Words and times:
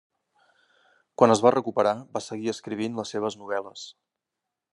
Quan 1.21 1.33
es 1.35 1.43
va 1.47 1.51
recuperar, 1.55 1.93
va 2.17 2.23
seguir 2.29 2.51
escrivint 2.55 3.01
les 3.01 3.15
seves 3.17 3.39
novel·les. 3.45 3.87